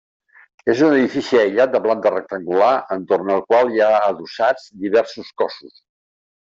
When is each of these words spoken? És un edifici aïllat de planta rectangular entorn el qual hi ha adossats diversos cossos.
És 0.71 0.79
un 0.87 0.95
edifici 0.99 1.39
aïllat 1.41 1.75
de 1.75 1.83
planta 1.83 2.13
rectangular 2.15 2.71
entorn 2.99 3.33
el 3.37 3.47
qual 3.53 3.73
hi 3.77 3.85
ha 3.91 3.95
adossats 4.09 4.69
diversos 4.89 5.35
cossos. 5.45 5.83